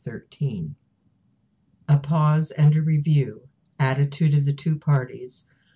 [0.03, 0.73] ]CHAPTER XIII.
[1.87, 3.47] A Pause and a Review.
[3.77, 5.45] Attitude of the Two Parties.